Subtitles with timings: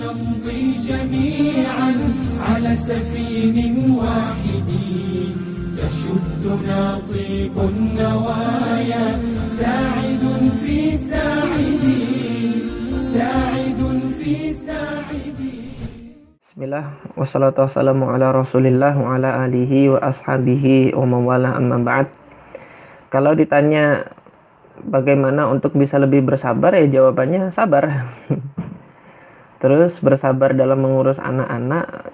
[0.00, 1.90] نمضي جميعا
[2.48, 3.56] على سفين
[4.00, 4.70] واحد
[5.76, 6.82] يشدنا
[7.12, 9.06] طيب النوايا
[9.46, 10.24] ساعد
[10.64, 11.84] في ساعد
[13.14, 13.80] ساعد
[14.18, 15.40] في ساعد
[16.56, 22.08] Bismillah wassalatu wassalamu ala rasulillah wa ala alihi wa ashabihi wa mawala amma ba'd
[23.12, 24.08] Kalau ditanya
[24.80, 28.08] bagaimana untuk bisa lebih bersabar ya jawabannya sabar
[29.61, 32.09] Terus bersabar dalam mengurus anak-anak.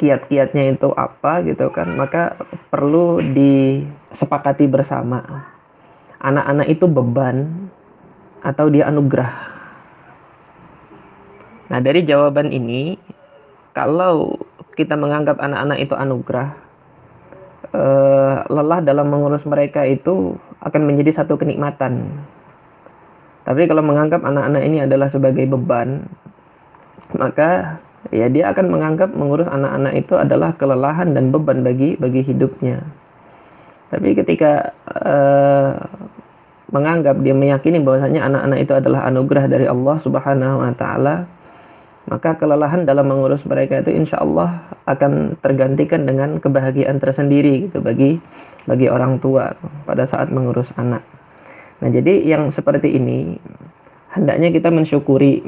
[0.00, 1.92] Kiat-kiatnya itu apa gitu kan.
[1.92, 2.40] Maka
[2.72, 5.20] perlu disepakati bersama.
[6.16, 7.68] Anak-anak itu beban
[8.40, 9.56] atau dia anugerah.
[11.66, 12.96] Nah, dari jawaban ini,
[13.74, 14.38] kalau
[14.78, 16.48] kita menganggap anak-anak itu anugerah,
[17.74, 22.06] eh, lelah dalam mengurus mereka itu akan menjadi satu kenikmatan.
[23.46, 26.02] Tapi kalau menganggap anak-anak ini adalah sebagai beban,
[27.14, 27.78] maka
[28.10, 32.82] ya dia akan menganggap mengurus anak-anak itu adalah kelelahan dan beban bagi bagi hidupnya.
[33.94, 35.72] Tapi ketika eh,
[36.74, 41.30] menganggap dia meyakini bahwasanya anak-anak itu adalah anugerah dari Allah Subhanahu wa taala,
[42.10, 48.18] maka kelelahan dalam mengurus mereka itu insya Allah akan tergantikan dengan kebahagiaan tersendiri gitu bagi
[48.66, 49.54] bagi orang tua
[49.86, 51.15] pada saat mengurus anak.
[51.82, 53.36] Nah jadi yang seperti ini
[54.16, 55.44] hendaknya kita mensyukuri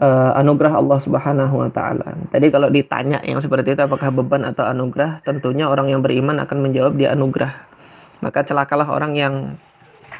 [0.00, 2.08] uh, anugerah Allah Subhanahu Wa Taala.
[2.32, 6.58] Tadi kalau ditanya yang seperti itu apakah beban atau anugerah, tentunya orang yang beriman akan
[6.64, 7.52] menjawab dia anugerah.
[8.20, 9.34] Maka celakalah orang yang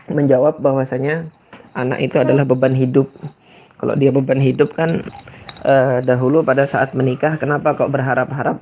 [0.08, 1.28] menjawab bahwasanya
[1.76, 3.08] anak itu adalah beban hidup.
[3.80, 5.04] Kalau dia beban hidup kan
[5.64, 8.60] uh, dahulu pada saat menikah kenapa kok berharap-harap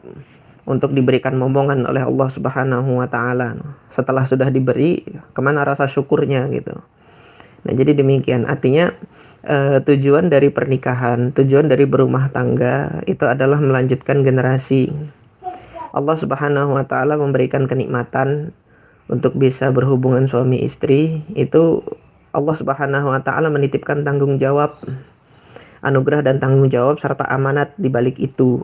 [0.68, 3.56] untuk diberikan momongan oleh Allah Subhanahu wa taala.
[3.88, 5.00] Setelah sudah diberi,
[5.32, 6.76] ke mana rasa syukurnya gitu.
[7.64, 8.92] Nah, jadi demikian artinya
[9.48, 14.92] uh, tujuan dari pernikahan, tujuan dari berumah tangga itu adalah melanjutkan generasi.
[15.96, 18.52] Allah Subhanahu wa taala memberikan kenikmatan
[19.08, 21.80] untuk bisa berhubungan suami istri, itu
[22.36, 24.76] Allah Subhanahu wa taala menitipkan tanggung jawab
[25.80, 28.60] anugerah dan tanggung jawab serta amanat di balik itu.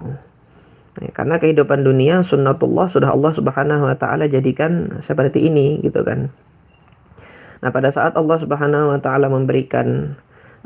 [0.95, 6.31] Karena kehidupan dunia sunnatullah sudah Allah Subhanahu wa taala jadikan seperti ini gitu kan.
[7.63, 10.15] Nah, pada saat Allah Subhanahu wa taala memberikan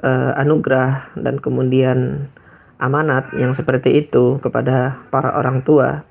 [0.04, 2.28] uh, anugerah dan kemudian
[2.76, 6.04] amanat yang seperti itu kepada para orang tua,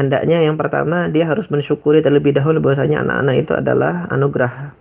[0.00, 4.72] hendaknya yang pertama dia harus mensyukuri terlebih dahulu bahwasanya anak-anak itu adalah anugerah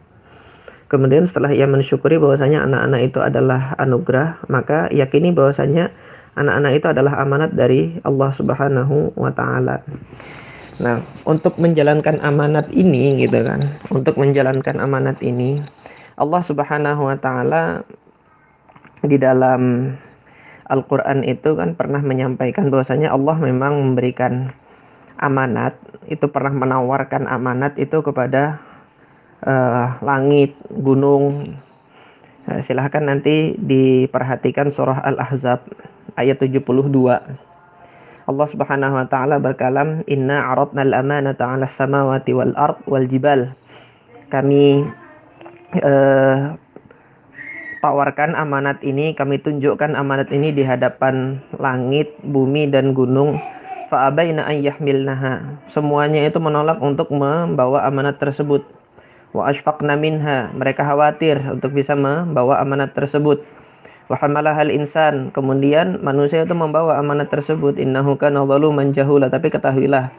[0.88, 5.92] Kemudian setelah ia mensyukuri bahwasanya anak-anak itu adalah anugerah, maka yakini bahwasanya
[6.38, 9.82] anak-anak itu adalah amanat dari Allah Subhanahu wa taala.
[10.78, 15.58] Nah, untuk menjalankan amanat ini gitu kan, untuk menjalankan amanat ini
[16.22, 17.82] Allah Subhanahu wa taala
[19.02, 19.94] di dalam
[20.68, 24.52] Al-Qur'an itu kan pernah menyampaikan bahwasanya Allah memang memberikan
[25.18, 25.74] amanat,
[26.06, 28.62] itu pernah menawarkan amanat itu kepada
[29.48, 31.58] uh, langit, gunung.
[32.48, 35.68] Uh, silahkan nanti diperhatikan surah Al-Ahzab
[36.16, 36.64] ayat 72.
[38.28, 43.52] Allah Subhanahu wa taala berkalam, "Inna 'aradna al-amanata 'ala samawati wal ard wal jibal."
[44.32, 44.88] Kami
[45.84, 46.56] uh,
[47.84, 53.44] tawarkan amanat ini, kami tunjukkan amanat ini di hadapan langit, bumi dan gunung.
[53.92, 55.64] Fa'abaina an yahmilnaha.
[55.72, 58.77] Semuanya itu menolak untuk membawa amanat tersebut
[59.38, 60.50] wa ashfaqna minha.
[60.58, 63.46] Mereka khawatir untuk bisa membawa amanat tersebut.
[64.10, 65.30] Wa hamalahal insan.
[65.32, 67.78] Kemudian manusia itu membawa amanat tersebut.
[67.78, 69.30] Innahu kana zaluman jahula.
[69.30, 70.10] Tapi ketahuilah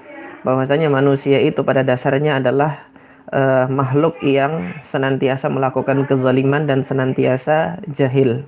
[0.47, 2.89] bahwasanya manusia itu pada dasarnya adalah
[3.35, 8.47] uh, makhluk yang senantiasa melakukan kezaliman dan senantiasa jahil.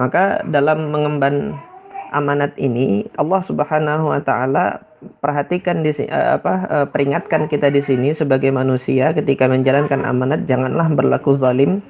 [0.00, 1.60] Maka dalam mengemban
[2.10, 4.82] amanat ini Allah Subhanahu wa taala
[5.24, 10.90] perhatikan di uh, apa uh, peringatkan kita di sini sebagai manusia ketika menjalankan amanat janganlah
[10.92, 11.80] berlaku zalim.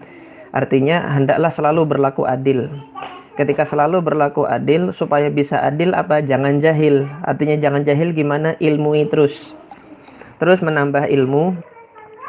[0.50, 2.66] Artinya hendaklah selalu berlaku adil.
[3.38, 6.18] Ketika selalu berlaku adil supaya bisa adil apa?
[6.20, 7.06] Jangan jahil.
[7.22, 8.58] Artinya jangan jahil gimana?
[8.58, 9.54] Ilmui terus.
[10.42, 11.54] Terus menambah ilmu.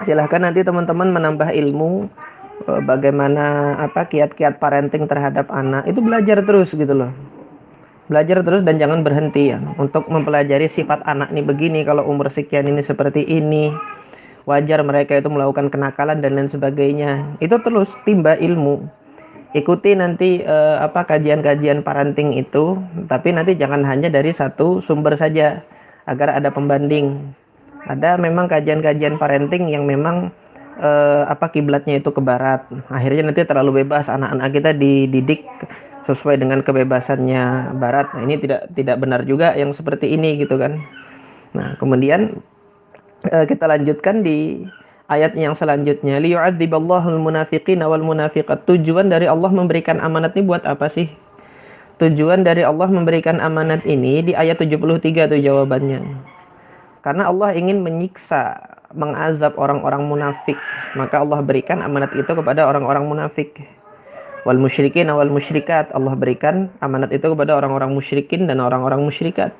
[0.05, 2.05] Silahkan nanti teman-teman menambah ilmu
[2.69, 5.89] uh, bagaimana apa kiat-kiat parenting terhadap anak.
[5.89, 7.09] Itu belajar terus gitu loh
[8.11, 12.67] belajar terus dan jangan berhenti ya untuk mempelajari sifat anak ini begini kalau umur sekian
[12.67, 13.71] ini seperti ini
[14.45, 17.37] wajar mereka itu melakukan kenakalan dan lain sebagainya.
[17.39, 18.85] Itu terus timba ilmu.
[19.51, 22.79] Ikuti nanti eh, apa kajian-kajian parenting itu
[23.11, 25.59] tapi nanti jangan hanya dari satu sumber saja
[26.07, 27.19] agar ada pembanding.
[27.83, 30.31] Ada memang kajian-kajian parenting yang memang
[30.79, 32.63] eh, apa kiblatnya itu ke barat.
[32.87, 35.43] Akhirnya nanti terlalu bebas anak-anak kita dididik
[36.09, 38.13] sesuai dengan kebebasannya barat.
[38.15, 40.81] Nah, ini tidak tidak benar juga yang seperti ini gitu kan.
[41.51, 42.41] Nah, kemudian
[43.29, 44.65] uh, kita lanjutkan di
[45.11, 48.63] ayat yang selanjutnya liyu'adziballahul munafiqina wal munafiqat.
[48.65, 51.11] Tujuan dari Allah memberikan amanat ini buat apa sih?
[52.01, 56.01] Tujuan dari Allah memberikan amanat ini di ayat 73 itu jawabannya.
[57.05, 58.57] Karena Allah ingin menyiksa,
[58.97, 60.57] mengazab orang-orang munafik.
[60.97, 63.53] Maka Allah berikan amanat itu kepada orang-orang munafik.
[64.41, 65.93] Wal musyrikin wal musyrikat.
[65.93, 69.53] Allah berikan amanat itu kepada orang-orang musyrikin dan orang-orang musyrikat.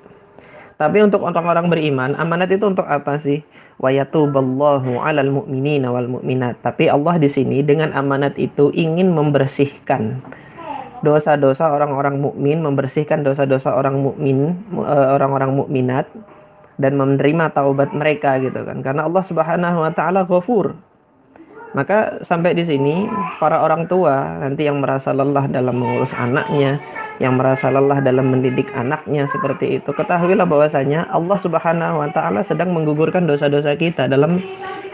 [0.82, 3.46] Tapi untuk orang-orang beriman, amanat itu untuk apa sih?
[3.78, 6.66] Wa yatuballahu 'alal mu'minina wal mu'minat.
[6.66, 10.26] Tapi Allah di sini dengan amanat itu ingin membersihkan
[11.06, 16.10] dosa-dosa orang-orang mukmin, membersihkan dosa-dosa orang mukmin, eh, orang-orang mukminat
[16.82, 18.82] dan menerima taubat mereka gitu kan.
[18.82, 20.74] Karena Allah Subhanahu wa taala Ghafur.
[21.72, 23.08] Maka sampai di sini
[23.40, 26.84] para orang tua nanti yang merasa lelah dalam mengurus anaknya,
[27.24, 32.76] yang merasa lelah dalam mendidik anaknya seperti itu, ketahuilah bahwasanya Allah Subhanahu wa taala sedang
[32.76, 34.44] menggugurkan dosa-dosa kita dalam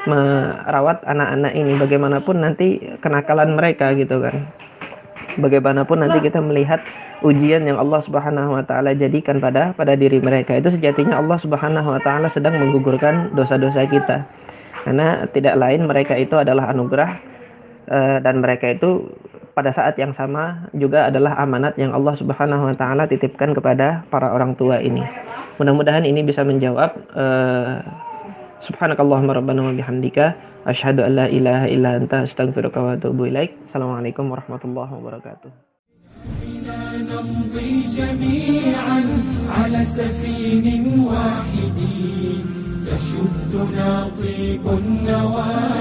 [0.06, 4.48] merawat anak-anak ini bagaimanapun nanti kenakalan mereka gitu kan
[5.38, 6.82] bagaimanapun nanti kita melihat
[7.22, 11.88] ujian yang Allah Subhanahu wa taala jadikan pada pada diri mereka itu sejatinya Allah Subhanahu
[11.88, 14.26] wa taala sedang menggugurkan dosa-dosa kita
[14.87, 17.11] Karena tidak lain mereka itu adalah anugerah
[17.87, 19.07] uh, dan mereka itu
[19.53, 24.33] pada saat yang sama juga adalah amanat yang Allah Subhanahu wa taala titipkan kepada para
[24.33, 25.05] orang tua ini.
[25.61, 27.85] Mudah-mudahan ini bisa menjawab uh,
[28.63, 33.59] Subhanakallahumma rabbana wa bihamdika asyhadu an la ilaha illa anta astaghfiruka wa atubu ilaik.
[33.71, 35.73] Assalamualaikum warahmatullahi wabarakatuh.
[37.13, 39.01] نمضي جميعا
[39.59, 40.67] على سفين
[41.07, 41.79] واحد
[42.87, 45.77] يشدنا طيب طريق النوال